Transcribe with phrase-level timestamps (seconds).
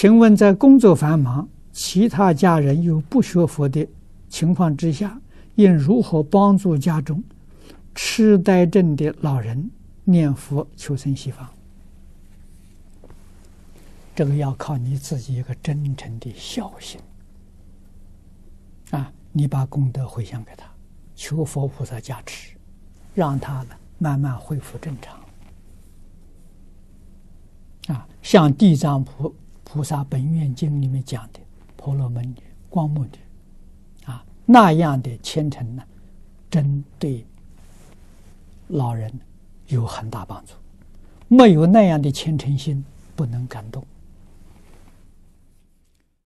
[0.00, 3.84] 请问在工作繁忙、其他家人又不学佛的
[4.28, 5.20] 情况之下，
[5.56, 7.20] 应如何帮助家中
[7.96, 9.68] 痴呆症的老人
[10.04, 11.44] 念佛求生西方？
[14.14, 17.00] 这个要靠你自己一个真诚的孝心
[18.92, 19.12] 啊！
[19.32, 20.64] 你把功德回向给他，
[21.16, 22.56] 求佛菩萨加持，
[23.16, 25.18] 让他呢慢慢恢复正常。
[27.96, 29.34] 啊，像《地藏菩
[29.70, 31.38] 菩萨本愿经》里面讲的
[31.76, 32.36] 婆罗门女、
[32.70, 33.10] 光目女，
[34.06, 35.82] 啊，那样的虔诚呢，
[36.50, 37.24] 真对
[38.68, 39.12] 老人
[39.66, 40.54] 有很大帮助。
[41.28, 42.82] 没有那样的虔诚心，
[43.14, 43.84] 不能感动。